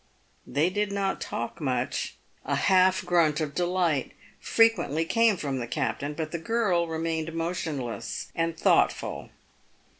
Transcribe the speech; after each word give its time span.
They 0.47 0.71
did 0.71 0.91
not 0.91 1.21
talk 1.21 1.61
much. 1.61 2.15
A 2.43 2.55
half 2.55 3.05
grunt 3.05 3.39
of 3.39 3.53
delight 3.53 4.13
frequently 4.39 5.05
came 5.05 5.37
from 5.37 5.59
the 5.59 5.67
captain, 5.67 6.15
but 6.15 6.31
the 6.31 6.39
girl 6.39 6.87
remained 6.87 7.35
motionless 7.35 8.31
and 8.35 8.57
thoughtful. 8.57 9.29